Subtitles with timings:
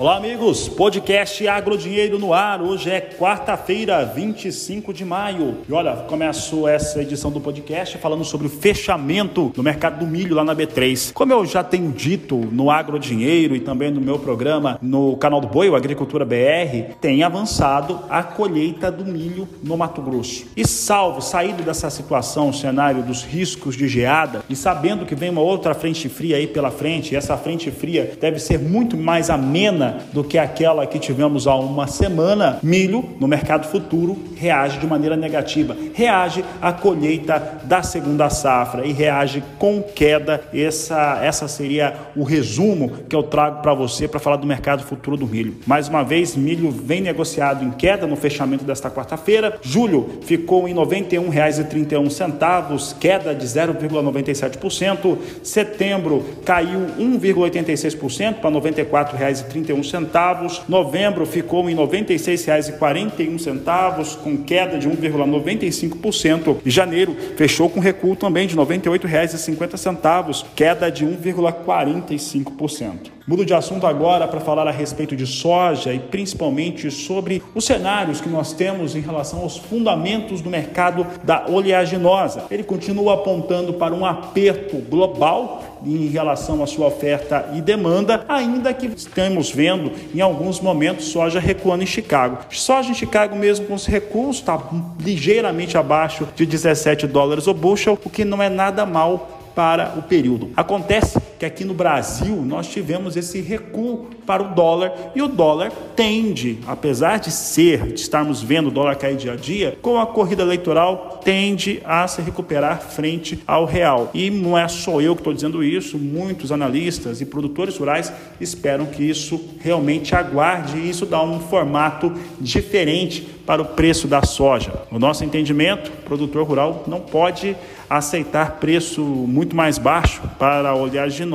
[0.00, 0.68] Olá, amigos.
[0.68, 2.62] Podcast Agrodinheiro no ar.
[2.62, 5.56] Hoje é quarta-feira, 25 de maio.
[5.68, 10.36] E olha, começo essa edição do podcast falando sobre o fechamento do mercado do milho
[10.36, 11.12] lá na B3.
[11.12, 15.48] Como eu já tenho dito no Agrodinheiro e também no meu programa no canal do
[15.48, 20.46] Boi, o Agricultura BR, tem avançado a colheita do milho no Mato Grosso.
[20.56, 25.40] E salvo saído dessa situação, cenário dos riscos de geada, e sabendo que vem uma
[25.40, 29.87] outra frente fria aí pela frente, e essa frente fria deve ser muito mais amena
[30.12, 35.16] do que aquela que tivemos há uma semana, milho no mercado futuro reage de maneira
[35.16, 40.40] negativa, reage à colheita da segunda safra e reage com queda.
[40.54, 45.16] Essa, essa seria o resumo que eu trago para você para falar do mercado futuro
[45.16, 45.56] do milho.
[45.66, 49.58] Mais uma vez, milho vem negociado em queda no fechamento desta quarta-feira.
[49.62, 55.16] Julho ficou em R$ 91,31, queda de 0,97%.
[55.42, 60.62] Setembro caiu 1,86% para R$ 94,31 centavos.
[60.68, 66.58] Novembro ficou em R$ 96,41, com queda de 1,95%.
[66.64, 73.18] E janeiro fechou com recuo também de R$ 98,50, queda de 1,45%.
[73.28, 78.22] Mudo de assunto agora para falar a respeito de soja e principalmente sobre os cenários
[78.22, 82.46] que nós temos em relação aos fundamentos do mercado da oleaginosa.
[82.50, 88.72] Ele continua apontando para um aperto global em relação à sua oferta e demanda, ainda
[88.72, 92.38] que estamos vendo em alguns momentos soja recuando em Chicago.
[92.50, 94.60] Soja em Chicago, mesmo com os recuos, está
[95.00, 100.02] ligeiramente abaixo de 17 dólares o bushel, o que não é nada mal para o
[100.02, 100.50] período.
[100.56, 105.70] Acontece que aqui no Brasil nós tivemos esse recuo para o dólar e o dólar
[105.94, 110.06] tende, apesar de ser, de estarmos vendo o dólar cair dia a dia, com a
[110.06, 114.10] corrida eleitoral tende a se recuperar frente ao real.
[114.12, 118.86] E não é só eu que estou dizendo isso, muitos analistas e produtores rurais esperam
[118.86, 124.72] que isso realmente aguarde e isso dá um formato diferente para o preço da soja.
[124.90, 127.56] No nosso entendimento, o produtor rural não pode
[127.88, 131.27] aceitar preço muito mais baixo para a oleaginosa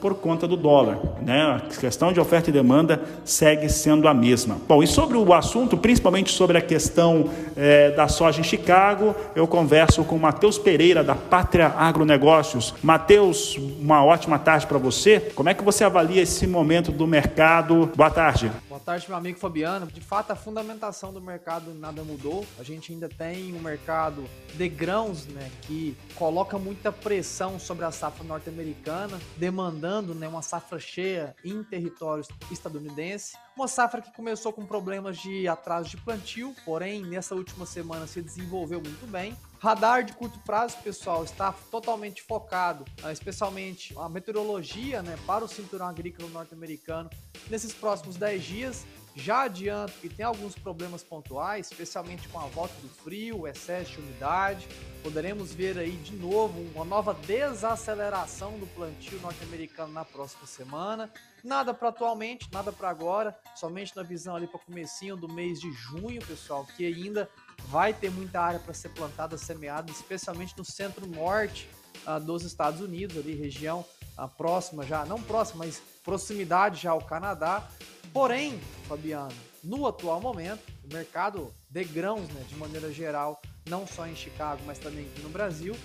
[0.00, 0.98] por conta do dólar.
[1.28, 1.42] Né?
[1.42, 4.56] A questão de oferta e demanda segue sendo a mesma.
[4.66, 9.46] Bom, e sobre o assunto, principalmente sobre a questão é, da soja em Chicago, eu
[9.46, 12.72] converso com Matheus Pereira, da Pátria Agronegócios.
[12.82, 15.20] Matheus, uma ótima tarde para você.
[15.34, 17.92] Como é que você avalia esse momento do mercado?
[17.94, 18.50] Boa tarde.
[18.66, 19.86] Boa tarde, meu amigo Fabiano.
[19.86, 22.46] De fato, a fundamentação do mercado nada mudou.
[22.58, 24.24] A gente ainda tem um mercado
[24.54, 30.78] de grãos, né, que coloca muita pressão sobre a safra norte-americana, demandando né, uma safra
[30.78, 33.36] cheia em território estadunidense.
[33.56, 38.22] Uma safra que começou com problemas de atraso de plantio, porém nessa última semana se
[38.22, 39.36] desenvolveu muito bem.
[39.60, 45.48] Radar de curto prazo, pessoal, está totalmente focado, ah, especialmente a meteorologia, né, para o
[45.48, 47.10] cinturão agrícola norte-americano
[47.50, 48.86] nesses próximos 10 dias.
[49.18, 53.98] Já adianto que tem alguns problemas pontuais, especialmente com a volta do frio, excesso de
[53.98, 54.68] umidade.
[55.02, 61.10] Poderemos ver aí de novo uma nova desaceleração do plantio norte-americano na próxima semana.
[61.42, 65.72] Nada para atualmente, nada para agora, somente na visão ali para comecinho do mês de
[65.72, 67.28] junho, pessoal, que ainda
[67.66, 71.68] vai ter muita área para ser plantada, semeada, especialmente no centro-norte
[72.06, 73.84] uh, dos Estados Unidos, ali região
[74.16, 77.68] uh, próxima já, não próxima, mas proximidade já ao Canadá.
[78.18, 78.58] Porém,
[78.88, 84.16] Fabiano, no atual momento, o mercado de grãos, né, de maneira geral, não só em
[84.16, 85.76] Chicago, mas também aqui no Brasil,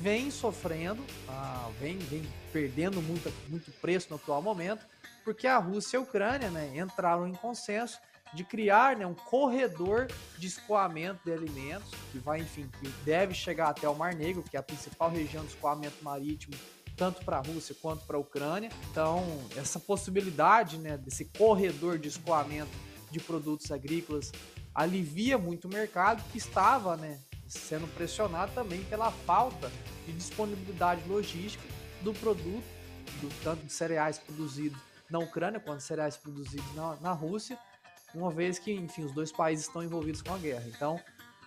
[0.00, 4.86] vem sofrendo, ah, vem, vem perdendo muito, muito preço no atual momento,
[5.22, 7.98] porque a Rússia e a Ucrânia né, entraram em consenso
[8.32, 10.08] de criar né, um corredor
[10.38, 14.56] de escoamento de alimentos, que vai, enfim, que deve chegar até o Mar Negro, que
[14.56, 16.54] é a principal região de escoamento marítimo
[16.96, 18.70] tanto para a Rússia quanto para a Ucrânia.
[18.90, 19.24] Então,
[19.56, 22.70] essa possibilidade né, desse corredor de escoamento
[23.10, 24.32] de produtos agrícolas
[24.74, 29.70] alivia muito o mercado que estava né, sendo pressionado também pela falta
[30.06, 31.64] de disponibilidade logística
[32.02, 32.64] do produto,
[33.20, 34.80] do, tanto de cereais produzidos
[35.10, 37.58] na Ucrânia quanto cereais produzidos na, na Rússia,
[38.14, 40.64] uma vez que, enfim, os dois países estão envolvidos com a guerra.
[40.68, 40.98] Então,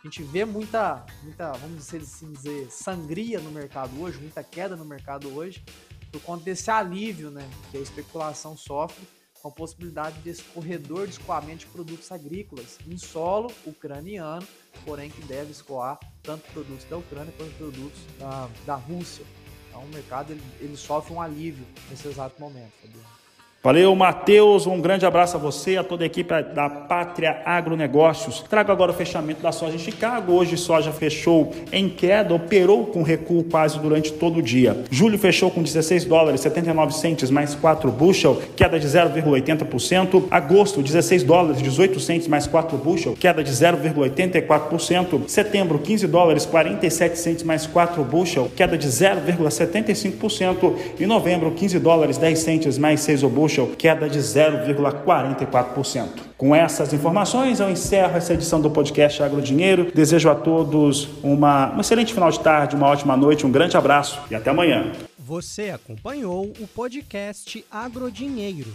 [0.05, 4.75] a gente vê muita, muita, vamos dizer assim, dizer, sangria no mercado hoje, muita queda
[4.75, 5.65] no mercado hoje,
[6.11, 9.03] por conta desse alívio, né, que a especulação sofre
[9.41, 14.47] com a possibilidade desse corredor de escoamento de produtos agrícolas em solo ucraniano,
[14.85, 19.25] porém que deve escoar tanto produtos da Ucrânia quanto produtos da, da Rússia.
[19.69, 23.24] Então o mercado ele, ele sofre um alívio nesse exato momento, Fabiano.
[23.65, 24.67] Valeu, Matheus.
[24.67, 28.45] Um grande abraço a você, a toda a equipe da Pátria Agronegócios.
[28.47, 30.33] Trago agora o fechamento da soja em Chicago.
[30.33, 34.83] Hoje, soja fechou em queda, operou com recuo quase durante todo o dia.
[34.91, 40.25] Julho fechou com 16 dólares 79 centes mais 4 bushel, queda de 0,80%.
[40.29, 45.27] Agosto, 16 dólares 18 centes mais 4 bushel, queda de 0,84%.
[45.27, 50.75] Setembro, 15 dólares 47 centes mais 4 bushel, queda de 0,75%.
[50.99, 56.07] E novembro, 15 dólares 10 centes mais 6 o bushel, queda de 0,44%.
[56.37, 59.91] Com essas informações, eu encerro essa edição do podcast Agrodinheiro.
[59.93, 64.19] Desejo a todos uma, um excelente final de tarde, uma ótima noite, um grande abraço
[64.29, 64.91] e até amanhã.
[65.17, 68.73] Você acompanhou o podcast Agrodinheiro.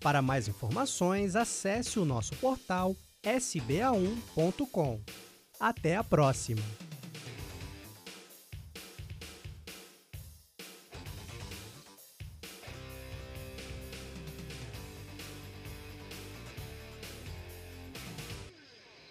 [0.00, 2.94] Para mais informações, acesse o nosso portal
[3.24, 5.00] sba1.com.
[5.58, 6.85] Até a próxima!